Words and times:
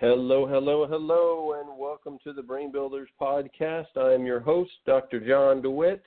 Hello, 0.00 0.46
hello, 0.46 0.86
hello, 0.86 1.60
and 1.60 1.78
welcome 1.78 2.16
to 2.24 2.32
the 2.32 2.42
Brain 2.42 2.72
Builders 2.72 3.10
Podcast. 3.20 3.98
I 3.98 4.14
am 4.14 4.24
your 4.24 4.40
host, 4.40 4.70
Dr. 4.86 5.20
John 5.20 5.60
DeWitt, 5.60 6.02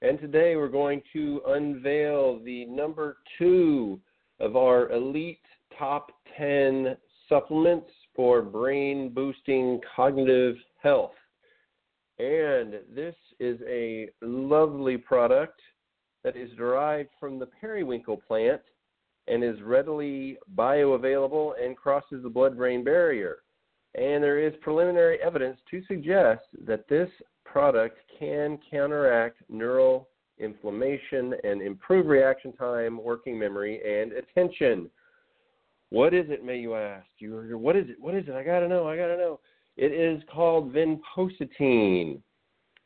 and 0.00 0.18
today 0.18 0.56
we're 0.56 0.70
going 0.70 1.02
to 1.12 1.42
unveil 1.48 2.42
the 2.42 2.64
number 2.64 3.18
two 3.36 4.00
of 4.40 4.56
our 4.56 4.90
elite 4.90 5.42
top 5.78 6.12
10 6.38 6.96
supplements 7.28 7.90
for 8.14 8.40
brain 8.40 9.10
boosting 9.10 9.82
cognitive 9.94 10.56
health. 10.82 11.12
And 12.18 12.76
this 12.94 13.16
is 13.38 13.60
a 13.68 14.08
lovely 14.22 14.96
product 14.96 15.60
that 16.24 16.36
is 16.36 16.48
derived 16.56 17.10
from 17.20 17.38
the 17.38 17.50
periwinkle 17.60 18.22
plant 18.26 18.62
and 19.28 19.42
is 19.42 19.60
readily 19.62 20.38
bioavailable 20.54 21.52
and 21.62 21.76
crosses 21.76 22.22
the 22.22 22.28
blood 22.28 22.56
brain 22.56 22.84
barrier. 22.84 23.38
And 23.94 24.22
there 24.22 24.38
is 24.38 24.52
preliminary 24.60 25.18
evidence 25.22 25.58
to 25.70 25.82
suggest 25.86 26.42
that 26.66 26.88
this 26.88 27.08
product 27.44 27.98
can 28.18 28.58
counteract 28.70 29.38
neural 29.48 30.08
inflammation 30.38 31.34
and 31.44 31.62
improve 31.62 32.06
reaction 32.06 32.52
time, 32.52 33.02
working 33.02 33.38
memory, 33.38 33.80
and 33.84 34.12
attention. 34.12 34.90
What 35.90 36.12
is 36.12 36.26
it, 36.28 36.44
may 36.44 36.58
you 36.58 36.74
ask? 36.74 37.06
You, 37.18 37.56
what 37.58 37.76
is 37.76 37.88
it? 37.88 37.96
What 38.00 38.14
is 38.14 38.28
it? 38.28 38.34
I 38.34 38.42
gotta 38.42 38.68
know. 38.68 38.86
I 38.86 38.96
gotta 38.96 39.16
know. 39.16 39.40
It 39.76 39.92
is 39.92 40.22
called 40.32 40.74
vinpocetine. 40.74 42.20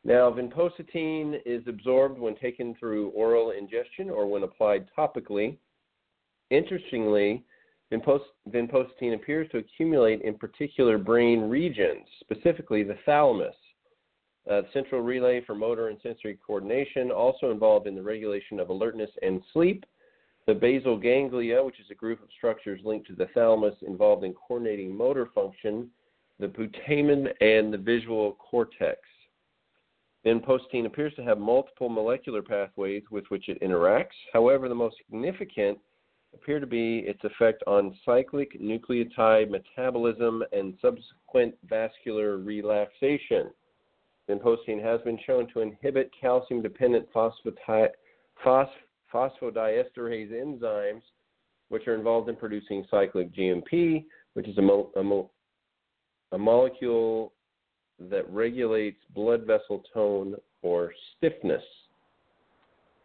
Now, 0.03 0.31
vinpocetine 0.31 1.39
is 1.45 1.63
absorbed 1.67 2.19
when 2.19 2.35
taken 2.35 2.75
through 2.75 3.09
oral 3.09 3.51
ingestion 3.51 4.09
or 4.09 4.27
when 4.27 4.43
applied 4.43 4.87
topically. 4.97 5.57
Interestingly, 6.51 7.43
vinpocetine 7.91 9.15
appears 9.15 9.49
to 9.51 9.57
accumulate 9.57 10.21
in 10.21 10.35
particular 10.35 10.97
brain 10.97 11.49
regions, 11.49 12.05
specifically 12.19 12.83
the 12.83 12.97
thalamus, 13.05 13.55
uh, 14.49 14.61
central 14.73 15.01
relay 15.01 15.41
for 15.45 15.55
motor 15.55 15.87
and 15.87 15.97
sensory 16.03 16.37
coordination, 16.45 17.09
also 17.09 17.51
involved 17.51 17.87
in 17.87 17.95
the 17.95 18.01
regulation 18.01 18.59
of 18.59 18.69
alertness 18.69 19.09
and 19.21 19.41
sleep. 19.53 19.85
The 20.45 20.53
basal 20.53 20.97
ganglia, 20.97 21.63
which 21.63 21.79
is 21.79 21.85
a 21.89 21.95
group 21.95 22.21
of 22.21 22.27
structures 22.37 22.81
linked 22.83 23.07
to 23.07 23.15
the 23.15 23.27
thalamus 23.33 23.75
involved 23.87 24.25
in 24.25 24.33
coordinating 24.33 24.95
motor 24.95 25.29
function, 25.33 25.89
the 26.39 26.47
putamen, 26.47 27.31
and 27.39 27.73
the 27.73 27.77
visual 27.77 28.33
cortex. 28.33 28.99
Vinpocetine 30.25 30.85
appears 30.85 31.13
to 31.15 31.23
have 31.23 31.37
multiple 31.37 31.87
molecular 31.87 32.41
pathways 32.41 33.03
with 33.09 33.23
which 33.29 33.47
it 33.47 33.61
interacts. 33.61 34.17
However, 34.33 34.67
the 34.67 34.75
most 34.75 34.97
significant 34.97 35.77
appear 36.33 36.59
to 36.59 36.67
be 36.67 36.99
its 36.99 37.23
effect 37.23 37.63
on 37.67 37.95
cyclic 38.05 38.59
nucleotide 38.59 39.49
metabolism 39.49 40.43
and 40.51 40.73
subsequent 40.81 41.55
vascular 41.69 42.37
relaxation. 42.37 43.51
Vinpocetine 44.29 44.81
has 44.81 45.01
been 45.01 45.19
shown 45.25 45.47
to 45.51 45.61
inhibit 45.61 46.11
calcium 46.19 46.61
dependent 46.61 47.07
phosphati- 47.13 47.89
phos- 48.43 48.67
phosphodiesterase 49.13 50.31
enzymes, 50.31 51.01
which 51.69 51.87
are 51.87 51.95
involved 51.95 52.29
in 52.29 52.35
producing 52.35 52.85
cyclic 52.89 53.33
GMP, 53.33 54.05
which 54.33 54.47
is 54.47 54.57
a, 54.57 54.61
mo- 54.61 54.91
a, 54.95 55.03
mo- 55.03 55.31
a 56.31 56.37
molecule 56.37 57.33
that 58.09 58.29
regulates 58.31 58.99
blood 59.13 59.45
vessel 59.45 59.83
tone 59.93 60.35
or 60.61 60.91
stiffness. 61.17 61.63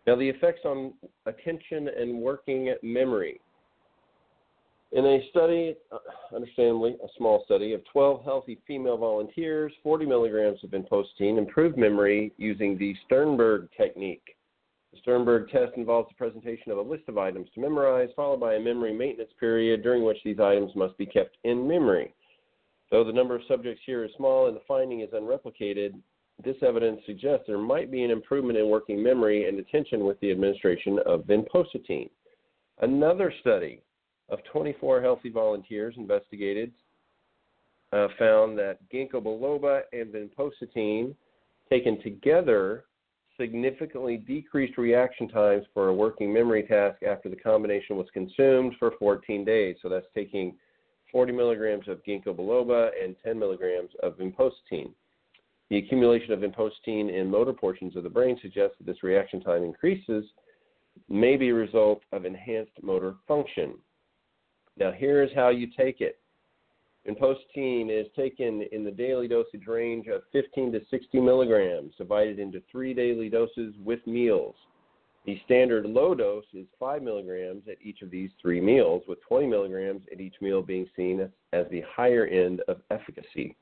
Now, 0.06 0.14
the 0.14 0.28
effects 0.28 0.60
on 0.64 0.94
attention 1.26 1.88
and 1.88 2.20
working 2.20 2.72
memory. 2.82 3.40
In 4.92 5.04
a 5.04 5.28
study, 5.30 5.74
uh, 5.90 5.98
understandably 6.34 6.96
a 7.02 7.08
small 7.18 7.42
study, 7.44 7.72
of 7.72 7.82
12 7.92 8.24
healthy 8.24 8.60
female 8.66 8.96
volunteers, 8.96 9.72
40 9.82 10.06
milligrams 10.06 10.62
of 10.62 10.70
vinpocetine 10.70 11.38
improved 11.38 11.76
memory 11.76 12.32
using 12.36 12.78
the 12.78 12.94
Sternberg 13.04 13.68
technique. 13.76 14.36
The 14.92 14.98
Sternberg 15.00 15.50
test 15.50 15.72
involves 15.76 16.08
the 16.08 16.14
presentation 16.14 16.70
of 16.70 16.78
a 16.78 16.82
list 16.82 17.02
of 17.08 17.18
items 17.18 17.48
to 17.54 17.60
memorize, 17.60 18.08
followed 18.14 18.38
by 18.38 18.54
a 18.54 18.60
memory 18.60 18.94
maintenance 18.94 19.32
period 19.40 19.82
during 19.82 20.04
which 20.04 20.18
these 20.24 20.38
items 20.38 20.70
must 20.76 20.96
be 20.96 21.04
kept 21.04 21.36
in 21.42 21.66
memory. 21.66 22.14
Though 22.92 23.02
the 23.02 23.12
number 23.12 23.34
of 23.34 23.42
subjects 23.48 23.82
here 23.84 24.04
is 24.04 24.12
small 24.16 24.46
and 24.46 24.56
the 24.56 24.62
finding 24.68 25.00
is 25.00 25.10
unreplicated, 25.10 26.00
this 26.44 26.56
evidence 26.62 27.00
suggests 27.06 27.44
there 27.46 27.58
might 27.58 27.90
be 27.90 28.02
an 28.04 28.10
improvement 28.10 28.58
in 28.58 28.68
working 28.68 29.02
memory 29.02 29.48
and 29.48 29.58
attention 29.58 30.04
with 30.04 30.20
the 30.20 30.30
administration 30.30 30.98
of 31.06 31.22
vinpocetine. 31.22 32.10
Another 32.80 33.32
study 33.40 33.82
of 34.28 34.38
24 34.52 35.00
healthy 35.00 35.30
volunteers 35.30 35.94
investigated 35.96 36.72
uh, 37.92 38.08
found 38.18 38.58
that 38.58 38.78
ginkgo 38.92 39.22
biloba 39.22 39.82
and 39.92 40.12
vinpocetine 40.12 41.14
taken 41.70 42.00
together 42.02 42.84
significantly 43.38 44.16
decreased 44.16 44.78
reaction 44.78 45.28
times 45.28 45.64
for 45.74 45.88
a 45.88 45.94
working 45.94 46.32
memory 46.32 46.62
task 46.62 47.02
after 47.02 47.28
the 47.28 47.36
combination 47.36 47.96
was 47.96 48.06
consumed 48.12 48.74
for 48.78 48.92
14 48.98 49.44
days. 49.44 49.76
So 49.82 49.88
that's 49.88 50.06
taking 50.14 50.54
40 51.12 51.32
milligrams 51.32 51.88
of 51.88 52.02
ginkgo 52.04 52.34
biloba 52.34 52.90
and 53.02 53.14
10 53.24 53.38
milligrams 53.38 53.90
of 54.02 54.18
vinpocetine. 54.18 54.92
The 55.70 55.78
accumulation 55.78 56.32
of 56.32 56.40
vinpocetine 56.40 57.12
in 57.12 57.30
motor 57.30 57.52
portions 57.52 57.96
of 57.96 58.04
the 58.04 58.10
brain 58.10 58.38
suggests 58.40 58.76
that 58.78 58.86
this 58.86 59.02
reaction 59.02 59.40
time 59.40 59.64
increases 59.64 60.24
may 61.08 61.36
be 61.36 61.48
a 61.48 61.54
result 61.54 62.02
of 62.12 62.24
enhanced 62.24 62.82
motor 62.82 63.14
function. 63.26 63.74
Now, 64.76 64.92
here's 64.92 65.32
how 65.34 65.48
you 65.48 65.68
take 65.76 66.00
it. 66.00 66.18
Vinpocetine 67.06 67.90
is 67.90 68.06
taken 68.16 68.62
in 68.72 68.84
the 68.84 68.90
daily 68.90 69.28
dosage 69.28 69.66
range 69.66 70.06
of 70.08 70.22
15 70.32 70.72
to 70.72 70.80
60 70.90 71.20
milligrams, 71.20 71.94
divided 71.96 72.38
into 72.38 72.62
three 72.70 72.94
daily 72.94 73.28
doses 73.28 73.74
with 73.84 74.04
meals. 74.06 74.54
The 75.24 75.40
standard 75.44 75.86
low 75.86 76.14
dose 76.14 76.44
is 76.52 76.66
5 76.78 77.02
milligrams 77.02 77.62
at 77.68 77.78
each 77.82 78.02
of 78.02 78.10
these 78.10 78.30
three 78.40 78.60
meals, 78.60 79.02
with 79.08 79.20
20 79.28 79.46
milligrams 79.46 80.02
at 80.12 80.20
each 80.20 80.34
meal 80.40 80.62
being 80.62 80.86
seen 80.96 81.28
as 81.52 81.66
the 81.70 81.82
higher 81.88 82.26
end 82.26 82.60
of 82.68 82.80
efficacy. 82.90 83.56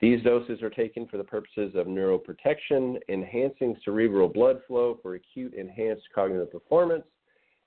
These 0.00 0.22
doses 0.22 0.62
are 0.62 0.70
taken 0.70 1.08
for 1.08 1.16
the 1.16 1.24
purposes 1.24 1.74
of 1.74 1.88
neuroprotection, 1.88 2.98
enhancing 3.08 3.76
cerebral 3.84 4.28
blood 4.28 4.60
flow 4.68 4.98
for 5.02 5.16
acute 5.16 5.54
enhanced 5.54 6.04
cognitive 6.14 6.52
performance, 6.52 7.04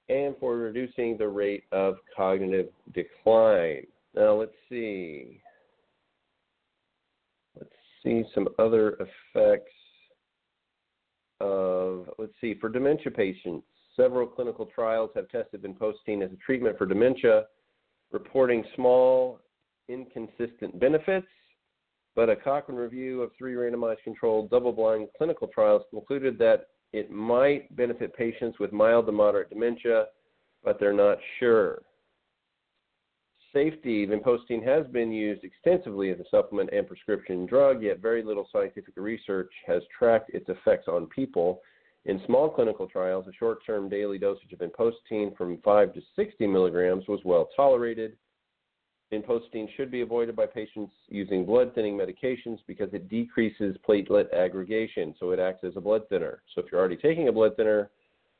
and 0.07 0.35
for 0.39 0.55
reducing 0.55 1.17
the 1.17 1.27
rate 1.27 1.65
of 1.73 1.95
cognitive 2.15 2.69
decline. 2.93 3.85
Now, 4.15 4.33
let's 4.33 4.55
see. 4.69 5.41
Let's 7.57 7.71
see 8.03 8.23
some 8.33 8.47
other 8.59 8.97
effects 9.35 9.71
of, 11.41 12.09
let's 12.17 12.33
see, 12.39 12.55
for 12.59 12.69
dementia 12.69 13.11
patients. 13.11 13.65
Several 13.97 14.25
clinical 14.25 14.65
trials 14.67 15.11
have 15.15 15.27
tested 15.27 15.63
vinpocetine 15.63 16.23
as 16.23 16.31
a 16.31 16.37
treatment 16.37 16.77
for 16.77 16.85
dementia, 16.85 17.43
reporting 18.11 18.63
small, 18.75 19.39
inconsistent 19.89 20.79
benefits 20.79 21.27
but 22.15 22.29
a 22.29 22.35
Cochrane 22.35 22.77
review 22.77 23.21
of 23.21 23.31
three 23.37 23.53
randomized 23.53 24.03
controlled 24.03 24.49
double 24.49 24.73
blind 24.73 25.07
clinical 25.17 25.47
trials 25.47 25.83
concluded 25.89 26.37
that 26.39 26.67
it 26.93 27.09
might 27.09 27.73
benefit 27.75 28.15
patients 28.15 28.59
with 28.59 28.73
mild 28.73 29.05
to 29.05 29.11
moderate 29.11 29.49
dementia, 29.49 30.07
but 30.63 30.79
they're 30.79 30.93
not 30.93 31.17
sure. 31.39 31.81
Safety, 33.53 34.07
vinpocetine 34.07 34.63
has 34.63 34.87
been 34.87 35.11
used 35.11 35.43
extensively 35.43 36.09
as 36.09 36.19
a 36.19 36.29
supplement 36.29 36.69
and 36.71 36.87
prescription 36.87 37.45
drug, 37.45 37.81
yet 37.83 37.99
very 37.99 38.23
little 38.23 38.47
scientific 38.51 38.93
research 38.95 39.51
has 39.65 39.81
tracked 39.97 40.29
its 40.33 40.47
effects 40.47 40.87
on 40.87 41.05
people. 41.07 41.61
In 42.05 42.21
small 42.25 42.49
clinical 42.49 42.87
trials, 42.87 43.27
a 43.27 43.33
short 43.33 43.59
term 43.65 43.89
daily 43.89 44.17
dosage 44.17 44.53
of 44.53 44.59
vinpocetine 44.59 45.35
from 45.37 45.59
5 45.63 45.93
to 45.93 46.01
60 46.15 46.47
milligrams 46.47 47.07
was 47.07 47.19
well 47.25 47.49
tolerated 47.55 48.15
Vinpocetine 49.11 49.67
should 49.75 49.91
be 49.91 50.01
avoided 50.01 50.35
by 50.35 50.45
patients 50.45 50.93
using 51.09 51.45
blood 51.45 51.75
thinning 51.75 51.97
medications 51.97 52.59
because 52.65 52.89
it 52.93 53.09
decreases 53.09 53.75
platelet 53.87 54.33
aggregation, 54.33 55.13
so 55.19 55.31
it 55.31 55.39
acts 55.39 55.63
as 55.65 55.73
a 55.75 55.81
blood 55.81 56.07
thinner. 56.07 56.41
So 56.55 56.61
if 56.61 56.71
you're 56.71 56.79
already 56.79 56.95
taking 56.95 57.27
a 57.27 57.31
blood 57.31 57.57
thinner, 57.57 57.89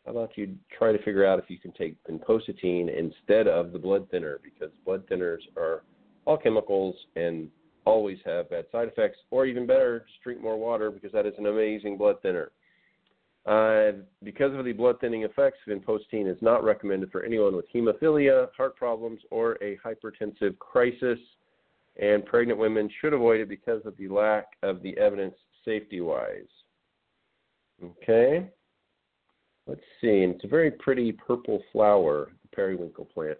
how 0.05 0.11
about 0.11 0.37
you 0.37 0.55
try 0.77 0.91
to 0.91 1.03
figure 1.03 1.25
out 1.25 1.39
if 1.39 1.49
you 1.49 1.59
can 1.59 1.73
take 1.73 1.95
vinpocetine 2.05 2.89
instead 2.97 3.47
of 3.47 3.71
the 3.71 3.79
blood 3.79 4.09
thinner 4.09 4.39
because 4.43 4.73
blood 4.85 5.05
thinners 5.07 5.41
are 5.57 5.83
all 6.25 6.37
chemicals 6.37 6.95
and 7.15 7.49
always 7.85 8.17
have 8.25 8.49
bad 8.49 8.65
side 8.71 8.87
effects. 8.87 9.17
Or 9.29 9.45
even 9.45 9.67
better, 9.67 10.05
just 10.07 10.23
drink 10.23 10.41
more 10.41 10.57
water 10.57 10.89
because 10.89 11.11
that 11.11 11.25
is 11.25 11.33
an 11.37 11.47
amazing 11.47 11.97
blood 11.97 12.21
thinner. 12.21 12.51
Uh, 13.45 13.91
because 14.23 14.53
of 14.55 14.65
the 14.65 14.71
blood 14.71 14.99
thinning 15.01 15.23
effects, 15.23 15.57
vinpocetine 15.67 16.31
is 16.31 16.37
not 16.41 16.63
recommended 16.63 17.11
for 17.11 17.23
anyone 17.23 17.55
with 17.55 17.65
hemophilia, 17.73 18.47
heart 18.55 18.75
problems, 18.75 19.19
or 19.31 19.57
a 19.63 19.77
hypertensive 19.77 20.57
crisis. 20.59 21.19
And 21.99 22.25
pregnant 22.25 22.59
women 22.59 22.89
should 23.01 23.13
avoid 23.13 23.41
it 23.41 23.49
because 23.49 23.81
of 23.85 23.97
the 23.97 24.07
lack 24.07 24.45
of 24.63 24.81
the 24.81 24.97
evidence 24.97 25.35
safety 25.65 26.01
wise. 26.01 26.45
Okay. 27.83 28.47
Let's 29.67 29.81
see. 29.99 30.23
And 30.23 30.35
it's 30.35 30.43
a 30.43 30.47
very 30.47 30.71
pretty 30.71 31.11
purple 31.11 31.61
flower, 31.71 32.31
the 32.43 32.55
periwinkle 32.55 33.05
plant. 33.05 33.37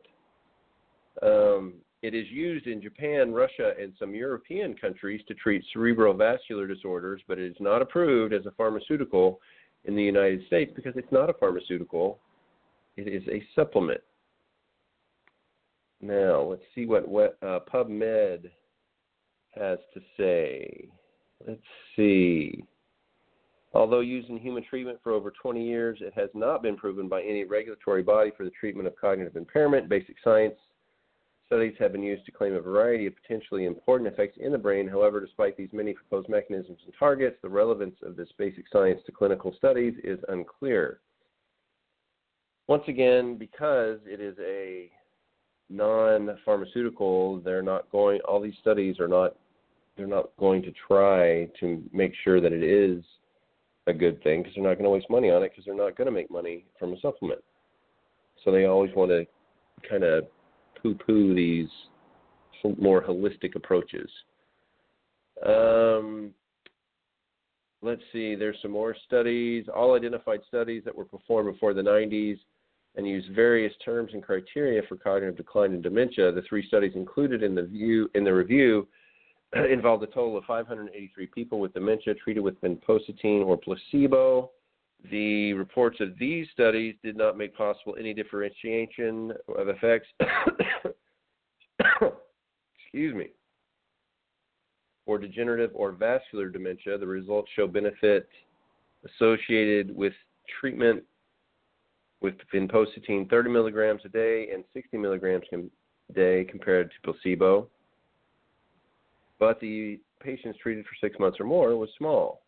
Um, 1.22 1.76
it 2.02 2.16
is 2.16 2.26
used 2.32 2.68
in 2.68 2.82
Japan, 2.82 3.32
Russia, 3.32 3.74
and 3.80 3.94
some 4.00 4.16
European 4.16 4.76
countries 4.76 5.22
to 5.28 5.36
treat 5.36 5.64
cerebral 5.72 6.14
vascular 6.14 6.68
disorders, 6.68 7.22
but 7.28 7.38
it 7.38 7.52
is 7.52 7.58
not 7.60 7.82
approved 7.82 8.34
as 8.34 8.46
a 8.46 8.52
pharmaceutical 8.52 9.40
in 9.86 9.96
the 9.96 10.04
United 10.04 10.46
States 10.48 10.72
because 10.76 10.94
it's 10.96 11.12
not 11.12 11.30
a 11.30 11.34
pharmaceutical. 11.34 12.20
It 12.98 13.08
is 13.08 13.24
a 13.28 13.44
supplement. 13.56 14.02
Now, 16.02 16.42
let's 16.42 16.64
see 16.74 16.86
what, 16.86 17.08
what 17.08 17.38
uh, 17.42 17.60
PubMed 17.72 18.50
has 19.56 19.80
to 19.94 20.02
say. 20.18 20.88
Let's 21.48 21.62
see. 21.96 22.64
Although 23.74 24.02
used 24.02 24.30
in 24.30 24.38
human 24.38 24.64
treatment 24.64 25.00
for 25.02 25.14
over 25.14 25.32
20 25.42 25.66
years, 25.66 26.00
it 26.02 26.14
has 26.16 26.30
not 26.34 26.62
been 26.62 26.76
proven 26.76 27.08
by 27.08 27.22
any 27.22 27.46
regulatory 27.46 28.04
body 28.04 28.32
for 28.36 28.44
the 28.44 28.52
treatment 28.60 28.88
of 28.88 28.96
cognitive 29.00 29.36
impairment. 29.36 29.88
Basic 29.88 30.16
science 30.24 30.56
studies 31.52 31.76
have 31.78 31.92
been 31.92 32.02
used 32.02 32.26
to 32.26 32.32
claim 32.32 32.54
a 32.54 32.62
variety 32.62 33.06
of 33.06 33.14
potentially 33.22 33.66
important 33.66 34.12
effects 34.12 34.38
in 34.40 34.54
the 34.54 34.58
brain. 34.58 34.88
However, 34.88 35.20
despite 35.20 35.58
these 35.58 35.68
many 35.74 35.94
proposed 35.94 36.30
mechanisms 36.30 36.78
and 36.86 36.94
targets, 36.98 37.36
the 37.42 37.50
relevance 37.50 37.96
of 38.04 38.16
this 38.16 38.30
basic 38.38 38.64
science 38.72 39.02
to 39.06 39.12
clinical 39.12 39.54
studies 39.58 39.94
is 40.02 40.18
unclear. 40.30 41.02
Once 42.70 42.84
again, 42.88 43.36
because 43.38 44.00
it 44.06 44.22
is 44.22 44.34
a 44.40 44.90
non-pharmaceutical, 45.70 47.42
they're 47.42 47.62
not 47.62 47.92
going. 47.92 48.22
All 48.22 48.40
these 48.40 48.54
studies 48.62 48.98
are 49.02 49.10
not. 49.10 49.36
They're 49.98 50.08
not 50.08 50.30
going 50.40 50.62
to 50.62 50.72
try 50.88 51.50
to 51.60 51.84
make 51.92 52.14
sure 52.24 52.40
that 52.40 52.54
it 52.54 52.64
is 52.64 53.04
a 53.88 53.94
good 53.94 54.24
thing 54.24 54.42
because 54.42 54.56
they're 54.56 54.64
not 54.64 54.76
going 54.76 54.86
to 54.86 54.90
waste 54.90 55.10
money 55.10 55.30
on 55.30 55.44
it 55.44 55.52
because 55.52 55.66
they're 55.66 55.76
not 55.76 55.98
going 55.98 56.06
to 56.06 56.14
make 56.14 56.32
money 56.32 56.64
from 56.80 56.94
a 56.94 57.00
supplement. 57.02 57.44
So 58.46 58.54
they 58.54 58.68
always 58.68 58.96
want 58.96 59.12
to 59.12 59.26
kind 59.88 60.06
of 60.06 60.28
poo-poo 60.82 61.34
these 61.36 61.70
more 62.80 63.04
holistic 63.04 63.56
approaches. 63.56 64.10
Um, 65.46 66.32
let's 67.82 68.02
see. 68.14 68.36
There's 68.36 68.58
some 68.62 68.72
more 68.72 68.96
studies. 69.06 69.66
All 69.76 69.96
identified 69.96 70.42
studies 70.48 70.84
that 70.86 70.96
were 70.96 71.06
performed 71.06 71.52
before 71.52 71.74
the 71.74 71.82
90s 71.82 72.38
and 72.96 73.08
use 73.08 73.26
various 73.34 73.74
terms 73.84 74.12
and 74.14 74.22
criteria 74.22 74.82
for 74.88 74.98
cognitive 74.98 75.38
decline 75.38 75.72
and 75.72 75.82
dementia. 75.82 76.32
The 76.32 76.44
three 76.48 76.68
studies 76.68 76.92
included 76.96 77.42
in 77.42 77.56
the 77.56 77.64
view 77.64 78.10
in 78.16 78.24
the 78.24 78.34
review 78.34 78.88
involved 79.72 80.04
a 80.04 80.08
total 80.08 80.38
of 80.38 80.44
583 80.46 81.28
people 81.28 81.60
with 81.60 81.74
dementia 81.74 82.14
treated 82.16 82.42
with 82.42 82.60
vinpocetine 82.62 83.46
or 83.46 83.58
placebo. 83.58 84.52
The 85.10 85.54
reports 85.54 86.00
of 86.00 86.18
these 86.20 86.48
studies 86.54 86.96
did 87.04 87.18
not 87.18 87.38
make 87.38 87.56
possible 87.56 87.96
any 88.00 88.14
differentiation 88.14 89.34
of 89.58 89.68
effects. 89.68 90.08
Excuse 92.84 93.16
me. 93.16 93.30
For 95.06 95.18
degenerative 95.18 95.72
or 95.74 95.92
vascular 95.92 96.50
dementia, 96.50 96.98
the 96.98 97.08
results 97.08 97.50
show 97.56 97.68
benefit 97.68 98.30
associated 99.06 99.96
with 99.96 100.14
treatment 100.60 101.04
with 102.22 102.36
vinpocetine 102.54 103.28
30 103.30 103.50
milligrams 103.50 104.02
a 104.06 104.10
day 104.10 104.50
and 104.54 104.64
60 104.74 104.98
milligrams 104.98 105.44
a 105.54 106.14
day 106.14 106.46
compared 106.50 106.92
to 106.92 106.96
placebo. 107.12 107.68
But 109.40 109.60
the 109.60 110.00
patients 110.22 110.60
treated 110.62 110.86
for 110.86 110.92
six 111.02 111.18
months 111.20 111.40
or 111.40 111.46
more 111.46 111.76
was 111.76 111.90
small. 111.98 112.44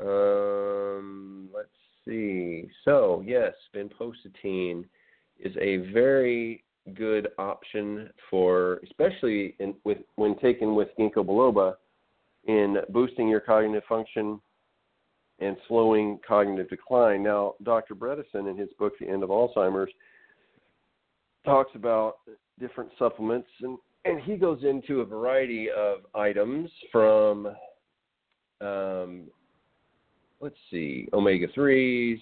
Um, 0.00 1.48
let's 1.54 1.68
see. 2.04 2.68
So, 2.84 3.22
yes, 3.26 3.52
vinpocetine 3.74 4.84
is 5.38 5.54
a 5.60 5.90
very 5.92 6.64
good 6.94 7.28
option 7.38 8.10
for, 8.30 8.80
especially 8.84 9.54
in, 9.58 9.74
with 9.84 9.98
when 10.16 10.38
taken 10.38 10.74
with 10.74 10.88
ginkgo 10.98 11.24
biloba, 11.24 11.74
in 12.46 12.78
boosting 12.90 13.28
your 13.28 13.40
cognitive 13.40 13.82
function 13.88 14.40
and 15.40 15.56
slowing 15.68 16.18
cognitive 16.26 16.68
decline. 16.68 17.22
Now, 17.22 17.54
Dr. 17.62 17.94
Bredesen, 17.94 18.50
in 18.50 18.56
his 18.56 18.70
book, 18.78 18.94
The 18.98 19.08
End 19.08 19.22
of 19.22 19.28
Alzheimer's, 19.28 19.90
talks 21.44 21.70
about 21.74 22.16
different 22.58 22.90
supplements, 22.98 23.48
and, 23.60 23.78
and 24.04 24.20
he 24.22 24.36
goes 24.36 24.64
into 24.64 25.00
a 25.00 25.04
variety 25.04 25.68
of 25.70 25.98
items 26.14 26.70
from, 26.90 27.46
um, 28.60 29.24
let's 30.40 30.56
see, 30.70 31.08
omega 31.12 31.46
3s, 31.48 32.20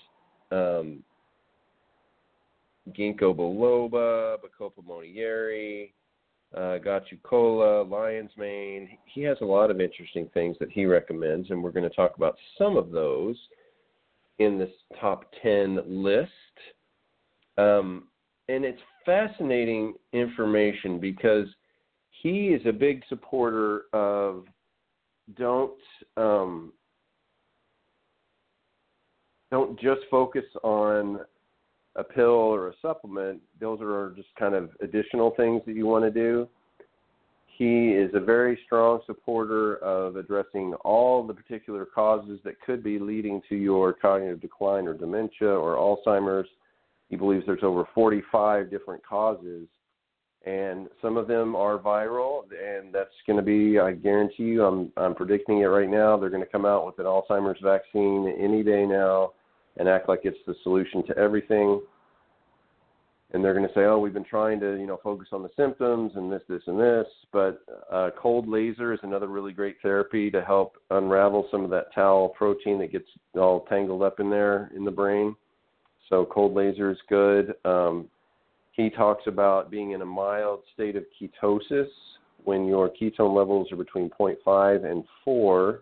um, 0.50 1.02
ginkgo 2.96 3.34
biloba, 3.34 4.36
bacopa 4.38 4.84
monnieri, 4.86 5.92
uh, 6.54 6.78
Gotu 6.78 7.20
Kola, 7.22 7.82
Lion's 7.82 8.30
Mane. 8.36 8.88
He 9.06 9.22
has 9.22 9.36
a 9.40 9.44
lot 9.44 9.70
of 9.70 9.80
interesting 9.80 10.28
things 10.32 10.56
that 10.60 10.70
he 10.70 10.86
recommends, 10.86 11.50
and 11.50 11.62
we're 11.62 11.72
going 11.72 11.88
to 11.88 11.96
talk 11.96 12.16
about 12.16 12.36
some 12.56 12.76
of 12.76 12.90
those 12.90 13.36
in 14.38 14.58
this 14.58 14.70
top 15.00 15.24
10 15.42 15.80
list. 15.86 16.30
Um, 17.58 18.08
and 18.48 18.64
it's 18.64 18.80
fascinating 19.04 19.94
information 20.12 21.00
because 21.00 21.46
he 22.22 22.48
is 22.48 22.62
a 22.66 22.72
big 22.72 23.02
supporter 23.08 23.82
of 23.92 24.44
don't 25.36 25.72
um, 26.16 26.72
don't 29.50 29.78
just 29.78 30.00
focus 30.10 30.44
on 30.62 31.20
a 31.96 32.04
pill 32.04 32.24
or 32.24 32.68
a 32.68 32.72
supplement, 32.82 33.40
those 33.60 33.80
are 33.80 34.12
just 34.16 34.28
kind 34.38 34.54
of 34.54 34.70
additional 34.82 35.30
things 35.36 35.62
that 35.66 35.74
you 35.74 35.86
want 35.86 36.04
to 36.04 36.10
do. 36.10 36.48
He 37.56 37.88
is 37.88 38.10
a 38.12 38.20
very 38.20 38.58
strong 38.66 39.00
supporter 39.06 39.76
of 39.76 40.16
addressing 40.16 40.74
all 40.84 41.26
the 41.26 41.32
particular 41.32 41.86
causes 41.86 42.38
that 42.44 42.60
could 42.60 42.84
be 42.84 42.98
leading 42.98 43.40
to 43.48 43.56
your 43.56 43.94
cognitive 43.94 44.42
decline 44.42 44.86
or 44.86 44.92
dementia 44.92 45.48
or 45.48 45.76
Alzheimer's. 45.76 46.48
He 47.08 47.16
believes 47.16 47.46
there's 47.46 47.62
over 47.62 47.88
45 47.94 48.70
different 48.70 49.02
causes, 49.06 49.68
and 50.46 50.86
some 51.02 51.16
of 51.16 51.26
them 51.26 51.56
are 51.56 51.76
viral, 51.76 52.42
and 52.52 52.94
that's 52.94 53.10
going 53.26 53.36
to 53.36 53.42
be, 53.42 53.80
I 53.80 53.92
guarantee 53.92 54.44
you, 54.44 54.64
I'm, 54.64 54.92
I'm 54.96 55.14
predicting 55.14 55.58
it 55.60 55.64
right 55.64 55.90
now. 55.90 56.16
They're 56.16 56.30
going 56.30 56.44
to 56.44 56.50
come 56.50 56.64
out 56.64 56.86
with 56.86 57.00
an 57.00 57.04
Alzheimer's 57.04 57.60
vaccine 57.60 58.32
any 58.38 58.62
day 58.62 58.86
now 58.86 59.32
and 59.76 59.88
act 59.88 60.08
like 60.08 60.20
it's 60.22 60.38
the 60.46 60.54
solution 60.62 61.04
to 61.08 61.18
everything. 61.18 61.82
And 63.32 63.44
they're 63.44 63.54
going 63.54 63.66
to 63.66 63.74
say, 63.74 63.80
"Oh, 63.80 63.98
we've 63.98 64.14
been 64.14 64.24
trying 64.24 64.60
to, 64.60 64.78
you 64.78 64.86
know, 64.86 65.00
focus 65.02 65.28
on 65.32 65.42
the 65.42 65.50
symptoms 65.56 66.12
and 66.14 66.32
this, 66.32 66.42
this, 66.48 66.62
and 66.68 66.78
this." 66.78 67.06
But 67.32 67.60
uh, 67.90 68.10
cold 68.16 68.48
laser 68.48 68.94
is 68.94 69.00
another 69.02 69.26
really 69.26 69.52
great 69.52 69.76
therapy 69.82 70.30
to 70.30 70.42
help 70.42 70.76
unravel 70.90 71.48
some 71.50 71.64
of 71.64 71.70
that 71.70 71.92
tau 71.92 72.32
protein 72.38 72.78
that 72.78 72.92
gets 72.92 73.08
all 73.34 73.66
tangled 73.68 74.02
up 74.02 74.20
in 74.20 74.30
there 74.30 74.70
in 74.76 74.84
the 74.84 74.92
brain. 74.92 75.34
So 76.08 76.24
cold 76.24 76.54
laser 76.54 76.92
is 76.92 76.98
good. 77.08 77.54
Um, 77.64 78.08
he 78.76 78.90
talks 78.90 79.26
about 79.26 79.70
being 79.70 79.92
in 79.92 80.02
a 80.02 80.06
mild 80.06 80.60
state 80.74 80.96
of 80.96 81.04
ketosis 81.20 81.88
when 82.44 82.66
your 82.66 82.90
ketone 82.90 83.34
levels 83.34 83.72
are 83.72 83.76
between 83.76 84.10
0.5 84.10 84.90
and 84.90 85.04
4 85.24 85.80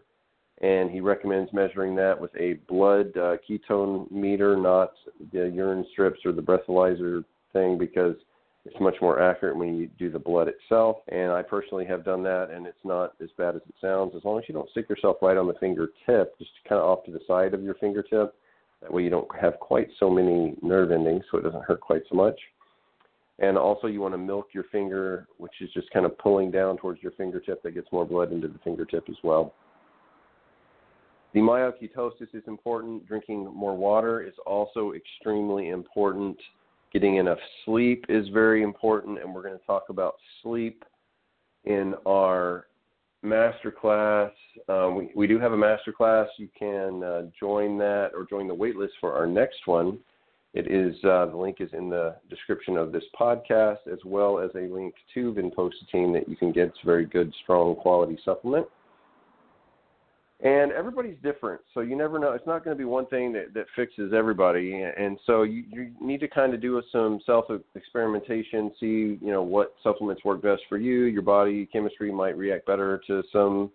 and 0.61 0.91
he 0.91 1.01
recommends 1.01 1.53
measuring 1.53 1.97
that 1.97 2.19
with 2.19 2.31
a 2.37 2.55
blood 2.69 3.09
uh, 3.17 3.37
ketone 3.49 4.11
meter, 4.11 4.57
not 4.57 4.93
the 5.33 5.49
urine 5.49 5.85
strips 5.93 6.21
or 6.25 6.33
the 6.33 6.41
breathalyzer 6.41 7.25
thing, 7.53 7.77
because 7.77 8.15
it's 8.65 8.81
much 8.81 8.95
more 9.03 9.21
accurate 9.21 9.57
when 9.57 9.77
you 9.77 9.89
do 9.99 10.11
the 10.11 10.19
blood 10.19 10.49
itself. 10.49 10.99
And 11.09 11.33
I 11.33 11.43
personally 11.43 11.85
have 11.87 12.05
done 12.05 12.23
that, 12.23 12.51
and 12.51 12.67
it's 12.67 12.79
not 12.85 13.15
as 13.23 13.29
bad 13.37 13.57
as 13.57 13.63
it 13.69 13.75
sounds. 13.81 14.13
As 14.17 14.25
long 14.25 14.39
as 14.39 14.45
you 14.49 14.55
don't 14.55 14.71
stick 14.71 14.89
yourself 14.89 15.17
right 15.21 15.37
on 15.37 15.49
the 15.49 15.55
fingertip, 15.55 16.39
just 16.39 16.51
kind 16.69 16.81
of 16.81 16.89
off 16.89 17.05
to 17.05 17.13
the 17.13 17.21
side 17.27 17.53
of 17.53 17.63
your 17.63 17.75
fingertip. 17.75 18.35
That 18.81 18.93
way 18.93 19.03
you 19.03 19.11
don't 19.11 19.29
have 19.39 19.59
quite 19.61 19.89
so 19.99 20.09
many 20.09 20.55
nerve 20.63 20.93
endings, 20.93 21.25
so 21.31 21.39
it 21.39 21.43
doesn't 21.43 21.65
hurt 21.65 21.81
quite 21.81 22.03
so 22.09 22.15
much. 22.17 22.39
And 23.41 23.59
also, 23.59 23.89
you 23.89 24.01
want 24.01 24.15
to 24.15 24.19
milk 24.19 24.49
your 24.53 24.65
finger, 24.71 25.27
which 25.39 25.55
is 25.61 25.71
just 25.73 25.91
kind 25.91 26.07
of 26.07 26.17
pulling 26.19 26.51
down 26.51 26.77
towards 26.77 27.03
your 27.03 27.13
fingertip. 27.13 27.63
That 27.63 27.73
gets 27.73 27.89
more 27.91 28.05
blood 28.05 28.33
into 28.33 28.47
the 28.47 28.59
fingertip 28.63 29.07
as 29.09 29.17
well. 29.25 29.55
The 31.33 31.41
mild 31.41 31.75
ketosis 31.83 32.33
is 32.33 32.45
important. 32.47 33.09
Drinking 33.09 33.53
more 33.53 33.77
water 33.77 34.23
is 34.23 34.35
also 34.47 34.93
extremely 34.93 35.71
important. 35.71 36.37
Getting 36.93 37.17
enough 37.17 37.39
sleep 37.65 38.05
is 38.09 38.29
very 38.29 38.63
important, 38.63 39.19
and 39.19 39.35
we're 39.35 39.43
going 39.43 39.59
to 39.59 39.67
talk 39.67 39.87
about 39.89 40.15
sleep 40.41 40.85
in 41.65 41.95
our 42.07 42.67
master 43.23 43.73
class. 43.73 44.31
Um, 44.69 44.95
we, 44.95 45.11
we 45.17 45.27
do 45.27 45.41
have 45.41 45.53
a 45.53 45.57
master 45.57 45.93
class. 45.93 46.29
You 46.39 46.49
can 46.57 47.03
uh, 47.03 47.23
join 47.39 47.79
that 47.79 48.11
or 48.15 48.27
join 48.31 48.47
the 48.47 48.55
waitlist 48.55 48.91
for 49.01 49.13
our 49.13 49.27
next 49.27 49.67
one. 49.67 49.99
It 50.55 50.71
is 50.71 50.95
uh, 51.05 51.27
the 51.27 51.37
link 51.37 51.57
is 51.59 51.71
in 51.73 51.91
the 51.91 52.15
description 52.31 52.77
of 52.77 52.93
this 52.93 53.03
podcast, 53.21 53.89
as 53.93 53.99
well 54.05 54.39
as 54.39 54.51
a 54.55 54.73
link 54.73 54.95
to 55.15 55.33
vinpocetine 55.33 56.13
that 56.13 56.29
you 56.29 56.37
can 56.37 56.53
get. 56.53 56.69
It's 56.69 56.79
a 56.85 56.87
very 56.87 57.07
good, 57.07 57.35
strong 57.43 57.75
quality 57.75 58.17
supplement. 58.25 58.67
And 60.45 60.73
everybody's 60.73 61.17
different, 61.23 61.61
so 61.73 61.81
you 61.81 61.97
never 61.97 62.19
know. 62.19 62.33
It's 62.33 62.47
not 62.47 62.65
going 62.65 62.77
to 62.77 62.79
be 62.79 62.85
one 62.85 63.07
thing 63.07 63.33
that, 63.33 63.55
that 63.55 63.67
fixes 63.75 64.13
everybody, 64.15 64.83
and 64.83 65.19
so 65.27 65.43
you, 65.43 65.65
you 65.71 65.93
need 66.01 66.21
to 66.21 66.29
kind 66.29 66.53
of 66.53 66.61
do 66.61 66.81
some 66.93 67.21
self 67.25 67.47
experimentation, 67.75 68.71
see 68.79 69.19
you 69.23 69.33
know 69.33 69.43
what 69.43 69.75
supplements 69.83 70.25
work 70.25 70.43
best 70.43 70.63
for 70.69 70.77
you. 70.77 71.05
Your 71.05 71.23
body 71.23 71.67
chemistry 71.73 72.13
might 72.13 72.37
react 72.37 72.67
better 72.67 73.01
to 73.07 73.23
some 73.33 73.71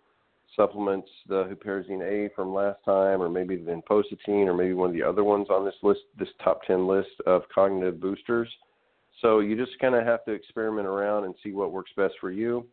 supplements, 0.55 1.09
the 1.27 1.45
huperzine 1.45 2.01
A 2.01 2.33
from 2.35 2.53
last 2.53 2.79
time, 2.85 3.21
or 3.21 3.29
maybe 3.29 3.55
the 3.55 3.71
vinpocetine, 3.71 4.47
or 4.47 4.53
maybe 4.53 4.73
one 4.73 4.89
of 4.89 4.95
the 4.95 5.03
other 5.03 5.23
ones 5.23 5.47
on 5.49 5.65
this 5.65 5.75
list, 5.83 6.01
this 6.17 6.29
top 6.43 6.61
10 6.63 6.87
list 6.87 7.09
of 7.25 7.43
cognitive 7.53 7.99
boosters. 7.99 8.49
So 9.21 9.39
you 9.39 9.55
just 9.55 9.77
kind 9.79 9.95
of 9.95 10.05
have 10.05 10.23
to 10.25 10.31
experiment 10.31 10.87
around 10.87 11.25
and 11.25 11.35
see 11.43 11.51
what 11.51 11.71
works 11.71 11.91
best 11.95 12.13
for 12.21 12.31
you. 12.31 12.65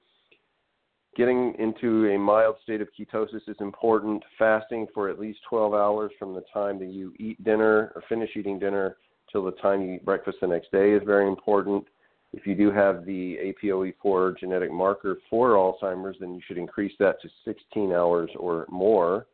Getting 1.16 1.54
into 1.58 2.10
a 2.14 2.18
mild 2.18 2.56
state 2.62 2.82
of 2.82 2.88
ketosis 2.98 3.48
is 3.48 3.56
important. 3.60 4.22
Fasting 4.38 4.86
for 4.92 5.08
at 5.08 5.18
least 5.18 5.38
12 5.48 5.72
hours 5.72 6.12
from 6.18 6.34
the 6.34 6.44
time 6.52 6.78
that 6.78 6.90
you 6.90 7.14
eat 7.18 7.42
dinner 7.42 7.92
or 7.94 8.02
finish 8.08 8.30
eating 8.36 8.58
dinner 8.58 8.98
till 9.32 9.44
the 9.44 9.52
time 9.52 9.80
you 9.80 9.94
eat 9.94 10.04
breakfast 10.04 10.38
the 10.40 10.46
next 10.46 10.70
day 10.70 10.92
is 10.92 11.02
very 11.06 11.26
important. 11.26 11.86
If 12.32 12.46
you 12.46 12.54
do 12.54 12.70
have 12.70 13.04
the 13.06 13.54
APOE4 13.62 14.38
genetic 14.38 14.70
marker 14.70 15.18
for 15.30 15.50
Alzheimer's, 15.50 16.16
then 16.20 16.34
you 16.34 16.40
should 16.46 16.58
increase 16.58 16.92
that 16.98 17.20
to 17.22 17.28
16 17.44 17.92
hours 17.92 18.30
or 18.36 18.66
more. 18.68 19.26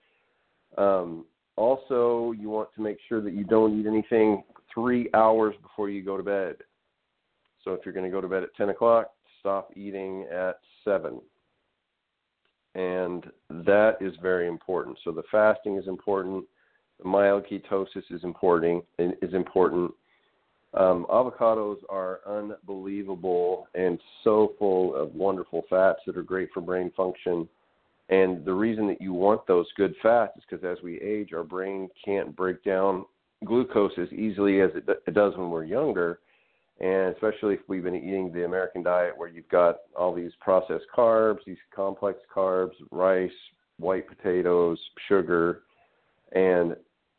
Um, 0.78 1.24
also, 1.56 2.32
you 2.38 2.48
want 2.48 2.68
to 2.76 2.82
make 2.82 2.98
sure 3.08 3.20
that 3.20 3.32
you 3.32 3.44
don't 3.44 3.78
eat 3.78 3.86
anything 3.86 4.44
three 4.72 5.10
hours 5.14 5.54
before 5.62 5.90
you 5.90 6.02
go 6.02 6.16
to 6.16 6.22
bed. 6.22 6.56
So 7.64 7.72
if 7.72 7.80
you're 7.84 7.94
going 7.94 8.06
to 8.06 8.10
go 8.10 8.20
to 8.20 8.28
bed 8.28 8.42
at 8.42 8.54
10 8.56 8.70
o'clock, 8.70 9.10
stop 9.40 9.70
eating 9.76 10.26
at 10.32 10.58
7 10.84 11.20
and 12.74 13.26
that 13.50 13.96
is 14.00 14.14
very 14.22 14.48
important. 14.48 14.98
So 15.04 15.12
the 15.12 15.22
fasting 15.30 15.76
is 15.76 15.86
important. 15.86 16.44
The 17.02 17.08
mild 17.08 17.44
ketosis 17.46 18.10
is 18.10 18.24
important. 18.24 18.84
Is 18.98 19.34
important. 19.34 19.92
Um, 20.74 21.06
avocados 21.10 21.76
are 21.90 22.20
unbelievable 22.26 23.68
and 23.74 23.98
so 24.24 24.54
full 24.58 24.94
of 24.94 25.14
wonderful 25.14 25.64
fats 25.68 26.00
that 26.06 26.16
are 26.16 26.22
great 26.22 26.48
for 26.52 26.60
brain 26.60 26.90
function. 26.96 27.46
And 28.08 28.44
the 28.44 28.54
reason 28.54 28.86
that 28.88 29.00
you 29.00 29.12
want 29.12 29.46
those 29.46 29.66
good 29.76 29.94
fats 30.02 30.36
is 30.36 30.44
because 30.48 30.64
as 30.64 30.82
we 30.82 31.00
age, 31.00 31.32
our 31.32 31.44
brain 31.44 31.88
can't 32.04 32.34
break 32.34 32.64
down 32.64 33.04
glucose 33.44 33.92
as 33.98 34.10
easily 34.12 34.60
as 34.60 34.70
it, 34.74 34.88
it 35.06 35.14
does 35.14 35.36
when 35.36 35.50
we're 35.50 35.64
younger 35.64 36.20
and 36.82 37.14
especially 37.14 37.54
if 37.54 37.60
we've 37.68 37.84
been 37.84 37.94
eating 37.94 38.32
the 38.32 38.44
American 38.44 38.82
diet 38.82 39.16
where 39.16 39.28
you've 39.28 39.48
got 39.48 39.78
all 39.96 40.12
these 40.12 40.32
processed 40.40 40.86
carbs, 40.94 41.38
these 41.46 41.56
complex 41.74 42.18
carbs, 42.34 42.72
rice, 42.90 43.30
white 43.78 44.06
potatoes, 44.08 44.78
sugar, 45.08 45.62
and 46.32 46.74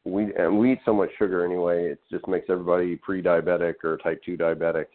we 0.06 0.34
and 0.36 0.58
we 0.58 0.74
eat 0.74 0.80
so 0.86 0.94
much 0.94 1.10
sugar 1.18 1.46
anyway. 1.46 1.92
It 1.92 2.00
just 2.12 2.28
makes 2.28 2.48
everybody 2.50 2.96
pre-diabetic 2.98 3.76
or 3.84 3.98
type 3.98 4.22
two 4.24 4.38
diabetic. 4.38 4.86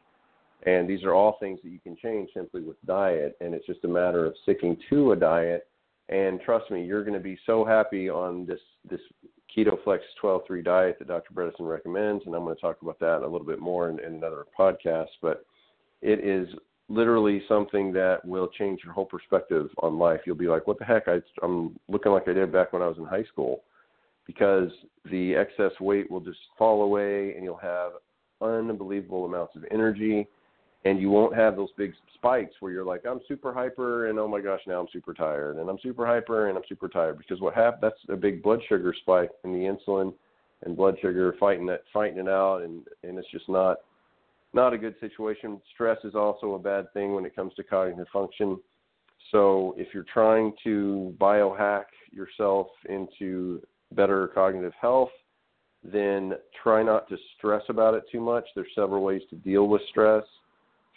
And 0.67 0.89
these 0.89 1.05
are 1.05 1.15
all 1.15 1.37
things 1.39 1.61
that 1.63 1.71
you 1.71 1.79
can 1.79 1.97
change 1.97 2.31
simply 2.35 2.63
with 2.63 2.77
diet, 2.85 3.37
and 3.41 3.55
it's 3.55 3.67
just 3.67 3.85
a 3.85 3.89
matter 3.89 4.27
of 4.27 4.35
sticking 4.43 4.77
to 4.91 5.13
a 5.13 5.17
diet. 5.17 5.69
And 6.09 6.41
trust 6.41 6.71
me, 6.71 6.85
you're 6.85 7.05
going 7.05 7.15
to 7.15 7.21
be 7.21 7.39
so 7.47 7.65
happy 7.65 8.11
on 8.11 8.45
this 8.45 8.61
this 8.89 9.01
Keto 9.57 9.83
Flex 9.83 10.03
12-3 10.23 10.65
diet 10.65 10.97
that 10.99 11.09
Dr. 11.09 11.33
Bredesen 11.33 11.69
recommends, 11.69 12.25
and 12.27 12.35
I'm 12.35 12.45
going 12.45 12.55
to 12.55 12.61
talk 12.61 12.83
about 12.83 12.99
that 13.01 13.23
a 13.23 13.29
little 13.29 13.47
bit 13.47 13.61
more 13.61 13.89
in, 13.89 13.99
in 14.01 14.15
another 14.15 14.45
podcast. 14.59 15.09
But 15.23 15.45
it 16.03 16.21
is 16.21 16.49
literally 16.89 17.43
something 17.49 17.93
that 17.93 18.25
will 18.25 18.49
change 18.49 18.81
your 18.85 18.93
whole 18.93 19.05
perspective 19.05 19.69
on 19.79 19.99
life. 19.99 20.21
You'll 20.27 20.37
be 20.37 20.49
like, 20.49 20.67
"What 20.67 20.79
the 20.79 20.85
heck? 20.85 21.09
I, 21.09 21.21
I'm 21.43 21.79
looking 21.89 22.13
like 22.13 22.29
I 22.29 22.33
did 22.33 22.53
back 22.53 22.73
when 22.73 22.83
I 22.83 22.89
was 22.89 22.99
in 22.99 23.05
high 23.05 23.25
school," 23.25 23.63
because 24.29 24.71
the 25.11 25.35
excess 25.35 25.73
weight 25.81 26.09
will 26.09 26.21
just 26.21 26.39
fall 26.57 26.83
away, 26.83 27.35
and 27.35 27.43
you'll 27.43 27.57
have 27.57 27.93
unbelievable 28.41 29.25
amounts 29.25 29.57
of 29.57 29.65
energy 29.73 30.29
and 30.85 31.01
you 31.01 31.11
won't 31.11 31.35
have 31.35 31.57
those 31.57 31.71
big 31.77 31.93
spikes 32.15 32.55
where 32.61 32.71
you're 32.71 32.85
like 32.85 33.05
I'm 33.05 33.19
super 33.27 33.53
hyper 33.53 34.07
and 34.07 34.19
oh 34.19 34.29
my 34.29 34.41
gosh 34.41 34.61
now 34.65 34.81
I'm 34.81 34.87
super 34.93 35.13
tired 35.13 35.57
and 35.57 35.69
I'm 35.69 35.79
super 35.83 36.07
hyper 36.07 36.49
and 36.49 36.57
I'm 36.57 36.63
super 36.69 36.89
tired 36.89 37.19
because 37.19 37.41
what 37.41 37.53
happened 37.53 37.83
that's 37.83 38.01
a 38.09 38.17
big 38.17 38.45
blood 38.45 38.61
sugar 38.69 38.95
spike 39.01 39.31
in 39.43 39.53
the 39.53 39.59
insulin 39.59 40.15
and 40.65 40.77
blood 40.77 40.97
sugar 41.03 41.35
fighting 41.41 41.67
that 41.67 41.83
fighting 41.93 42.19
it 42.19 42.29
out 42.29 42.63
and 42.63 42.87
and 43.03 43.19
it's 43.19 43.31
just 43.33 43.49
not 43.49 43.79
not 44.55 44.73
a 44.73 44.79
good 44.79 44.95
situation. 45.01 45.61
Stress 45.75 45.99
is 46.05 46.15
also 46.15 46.55
a 46.55 46.59
bad 46.59 46.93
thing 46.93 47.15
when 47.15 47.27
it 47.27 47.37
comes 47.37 47.53
to 47.55 47.63
cognitive 47.63 48.07
function. 48.13 48.59
So 49.31 49.75
if 49.77 49.89
you're 49.93 50.07
trying 50.13 50.55
to 50.65 51.15
biohack 51.21 51.85
yourself 52.11 52.69
into 52.89 53.63
better 53.93 54.29
cognitive 54.29 54.73
health, 54.81 55.11
then 55.85 56.35
try 56.63 56.83
not 56.83 57.09
to 57.09 57.17
stress 57.37 57.63
about 57.69 57.95
it 57.95 58.05
too 58.11 58.21
much. 58.21 58.45
There's 58.55 58.69
several 58.75 59.03
ways 59.03 59.23
to 59.31 59.37
deal 59.37 59.69
with 59.69 59.83
stress 59.91 60.25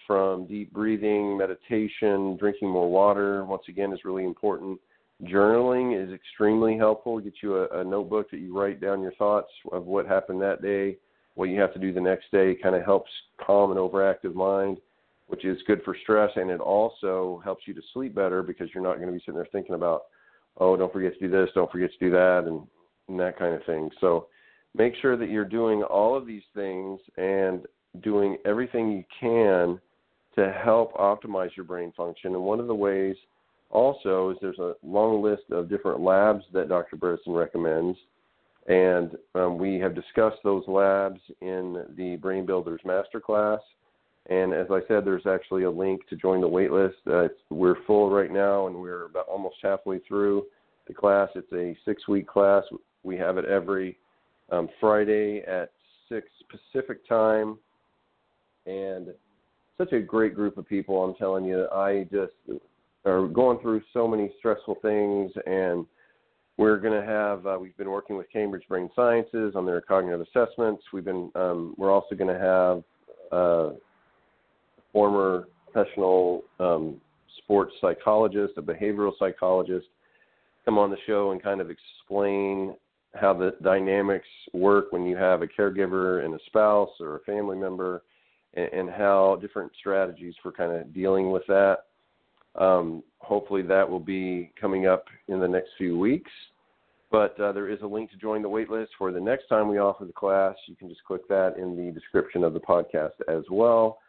from 0.07 0.45
deep 0.48 0.74
breathing, 0.74 1.38
meditation, 1.38 2.36
drinking 2.38 2.69
more 2.69 2.89
water, 2.89 3.45
once 3.45 3.63
again, 3.69 3.93
is 3.93 4.03
really 4.03 4.25
important. 4.25 4.79
Journaling 5.24 6.03
is 6.03 6.12
extremely 6.12 6.75
helpful. 6.77 7.19
Get 7.19 7.36
you 7.43 7.57
a, 7.57 7.81
a 7.81 7.83
notebook 7.83 8.31
that 8.31 8.39
you 8.39 8.57
write 8.57 8.81
down 8.81 9.01
your 9.01 9.13
thoughts 9.13 9.51
of 9.71 9.86
what 9.86 10.07
happened 10.07 10.41
that 10.41 10.63
day, 10.63 10.98
what 11.36 11.50
you 11.50 11.62
have 11.62 11.74
to 11.74 11.79
do 11.79 11.93
the 11.93 12.01
next 12.01 12.31
day. 12.31 12.55
Kind 12.55 12.75
of 12.75 12.83
helps 12.83 13.12
calm 13.45 13.71
an 13.71 13.77
overactive 13.77 14.33
mind, 14.33 14.79
which 15.27 15.45
is 15.45 15.60
good 15.67 15.81
for 15.86 15.95
stress, 16.01 16.31
and 16.36 16.50
it 16.50 16.60
also 16.60 17.39
helps 17.45 17.67
you 17.67 17.75
to 17.75 17.81
sleep 17.93 18.15
better 18.15 18.41
because 18.41 18.69
you're 18.74 18.83
not 18.83 18.95
going 18.95 19.07
to 19.07 19.13
be 19.13 19.19
sitting 19.19 19.36
there 19.36 19.48
thinking 19.51 19.75
about, 19.75 20.05
oh, 20.57 20.75
don't 20.75 20.91
forget 20.91 21.13
to 21.13 21.19
do 21.19 21.29
this, 21.29 21.50
don't 21.53 21.71
forget 21.71 21.91
to 21.91 22.05
do 22.05 22.12
that, 22.12 22.45
and, 22.48 22.67
and 23.08 23.20
that 23.20 23.38
kind 23.38 23.53
of 23.53 23.63
thing. 23.65 23.89
So 24.00 24.27
make 24.75 24.93
sure 25.01 25.17
that 25.17 25.29
you're 25.29 25.46
doing 25.46 25.84
all 25.84 26.15
of 26.15 26.25
these 26.25 26.43
things 26.55 27.00
and 27.17 27.65
doing 28.01 28.38
everything 28.46 28.91
you 28.91 29.03
can 29.20 29.79
to 30.36 30.51
help 30.63 30.93
optimize 30.93 31.55
your 31.55 31.65
brain 31.65 31.91
function. 31.96 32.34
And 32.34 32.43
one 32.43 32.60
of 32.60 32.67
the 32.67 32.75
ways 32.75 33.15
also 33.70 34.29
is 34.29 34.38
there's 34.41 34.60
a 34.60 34.75
long 34.84 35.22
list 35.22 35.43
of 35.51 35.70
different 35.70 36.01
labs 36.01 36.43
that 36.53 36.70
Dr. 36.70 36.96
Bredesen 36.96 37.36
recommends. 37.36 37.98
And 38.67 39.17
um, 39.34 39.58
we 39.58 39.79
have 39.79 39.96
discussed 39.96 40.38
those 40.43 40.63
labs 40.67 41.20
in 41.41 41.84
the 41.98 42.17
Brain 42.17 42.46
Builders 42.46 42.81
Masterclass. 42.86 43.60
And 44.29 44.53
as 44.53 44.67
I 44.70 44.81
said, 44.88 45.03
there's 45.03 45.25
actually 45.25 45.63
a 45.63 45.72
link 45.72 46.08
to 46.10 46.15
join 46.15 46.41
the 46.41 46.48
waitlist. 46.48 46.93
Uh, 47.08 47.29
we're 47.50 47.84
full 47.88 48.12
right 48.12 48.31
now, 48.31 48.67
and 48.67 48.75
we're 48.75 49.05
about 49.05 49.27
almost 49.27 49.55
halfway 49.63 50.00
through 50.00 50.46
the 50.88 50.93
class. 50.93 51.29
It's 51.34 51.51
a 51.53 51.75
six-week 51.86 52.27
class. 52.27 52.63
We 53.03 53.17
have 53.17 53.38
it 53.38 53.46
every 53.46 53.98
um, 54.51 54.70
Friday 54.79 55.43
at 55.48 55.72
six 56.10 56.27
Pacific 56.50 57.08
time, 57.08 57.58
and 58.65 59.08
such 59.77 59.93
a 59.93 60.00
great 60.00 60.36
group 60.36 60.58
of 60.58 60.67
people. 60.67 61.03
I'm 61.03 61.15
telling 61.15 61.46
you, 61.46 61.67
I 61.74 62.08
just 62.12 62.34
are 63.05 63.27
going 63.27 63.60
through 63.60 63.81
so 63.93 64.08
many 64.08 64.31
stressful 64.38 64.75
things, 64.81 65.31
and 65.46 65.86
we're 66.58 66.77
going 66.77 67.00
to 67.00 67.05
have. 67.05 67.46
Uh, 67.46 67.58
we've 67.60 67.75
been 67.77 67.89
working 67.89 68.17
with 68.17 68.27
Cambridge 68.31 68.63
Brain 68.67 68.89
Sciences 68.96 69.53
on 69.55 69.65
their 69.65 69.81
cognitive 69.81 70.22
assessments. 70.22 70.84
We've 70.93 71.05
been. 71.05 71.31
Um, 71.36 71.74
we're 71.77 71.91
also 71.91 72.15
going 72.15 72.34
to 72.34 72.39
have 72.39 72.84
uh, 73.31 73.75
former 74.93 75.48
professional 75.72 76.43
um, 76.60 77.00
sports 77.38 77.74
psychologist, 77.81 78.53
a 78.58 78.62
behavioral 78.62 79.13
psychologist, 79.17 79.88
come 80.65 80.77
on 80.77 80.89
the 80.89 80.98
show 81.08 81.31
and 81.31 81.41
kind 81.41 81.62
of 81.62 81.70
explain 81.70 82.75
how 83.13 83.34
the 83.34 83.56
dynamics 83.62 84.27
work 84.53 84.91
when 84.91 85.06
you 85.06 85.18
have 85.18 85.41
a 85.41 85.48
caregiver 85.48 86.24
and 86.24 86.34
a 86.34 86.39
spouse 86.46 86.89
or 87.00 87.18
a 87.18 87.20
family 87.22 87.58
member 87.58 88.03
and, 88.53 88.70
and 88.74 88.89
how 88.89 89.38
different 89.41 89.72
strategies 89.80 90.36
for 90.41 90.51
kind 90.51 90.72
of 90.72 90.94
dealing 90.94 91.32
with 91.32 91.44
that. 91.48 91.80
Um, 92.56 93.03
hopefully, 93.20 93.62
that 93.63 93.89
will 93.89 94.00
be 94.00 94.51
coming 94.60 94.88
up 94.88 95.06
in 95.27 95.39
the 95.39 95.48
next 95.48 95.70
few 95.77 95.98
weeks. 95.98 96.32
But 97.12 97.38
uh, 97.39 97.51
there 97.51 97.70
is 97.70 97.82
a 97.82 97.88
link 97.88 98.10
to 98.12 98.18
join 98.18 98.41
the 98.41 98.50
waitlist 98.50 98.88
for 98.98 99.12
the 99.12 99.20
next 99.20 99.48
time 99.48 99.68
we 99.68 99.80
offer 99.80 100.06
the 100.06 100.13
class. 100.13 100.56
You 100.68 100.75
can 100.77 100.88
just 100.88 101.03
click 101.03 101.27
that 101.27 101.58
in 101.58 101.75
the 101.75 101.91
description 101.91 102.44
of 102.44 102.53
the 102.53 102.60
podcast 102.60 103.20
as 103.27 103.44
well. 103.51 104.00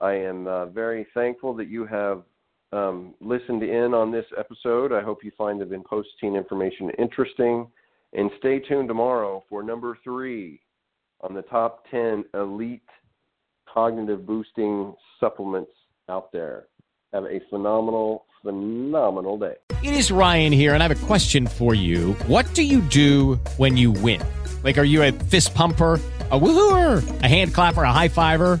I 0.00 0.12
am 0.12 0.46
uh, 0.46 0.66
very 0.66 1.06
thankful 1.12 1.54
that 1.54 1.68
you 1.68 1.86
have 1.86 2.22
um, 2.72 3.14
listened 3.20 3.62
in 3.62 3.92
on 3.92 4.10
this 4.10 4.24
episode. 4.38 4.92
I 4.92 5.02
hope 5.02 5.22
you 5.22 5.32
find 5.36 5.60
the 5.60 5.64
vinpocetine 5.66 6.36
information 6.36 6.90
interesting. 6.98 7.66
And 8.12 8.30
stay 8.38 8.60
tuned 8.60 8.88
tomorrow 8.88 9.44
for 9.48 9.62
number 9.62 9.98
three 10.02 10.60
on 11.20 11.34
the 11.34 11.42
top 11.42 11.84
10 11.90 12.24
elite 12.34 12.82
cognitive 13.72 14.26
boosting 14.26 14.94
supplements 15.20 15.72
out 16.08 16.32
there. 16.32 16.66
Have 17.12 17.24
a 17.24 17.40
phenomenal, 17.50 18.26
phenomenal 18.42 19.38
day. 19.38 19.54
It 19.82 19.94
is 19.94 20.10
Ryan 20.10 20.52
here, 20.52 20.74
and 20.74 20.82
I 20.82 20.88
have 20.88 21.02
a 21.02 21.06
question 21.06 21.46
for 21.46 21.74
you. 21.74 22.12
What 22.26 22.52
do 22.54 22.62
you 22.62 22.80
do 22.80 23.34
when 23.56 23.76
you 23.76 23.90
win? 23.90 24.22
Like, 24.62 24.78
are 24.78 24.84
you 24.84 25.02
a 25.02 25.12
fist 25.12 25.54
pumper? 25.54 26.00
A 26.28 26.36
woohooer, 26.36 27.22
a 27.22 27.28
hand 27.28 27.54
clapper, 27.54 27.84
a 27.84 27.92
high 27.92 28.08
fiver. 28.08 28.60